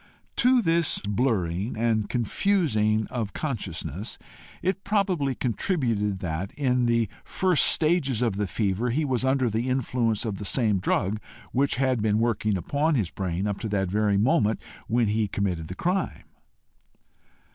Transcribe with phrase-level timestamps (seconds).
[0.37, 4.17] To this blurring and confusing of consciousness
[4.63, 9.69] it probably contributed, that, in the first stages of the fever, he was under the
[9.69, 11.19] influence of the same drug
[11.51, 15.67] which had been working upon his brain up to the very moment when he committed
[15.67, 16.23] the crime.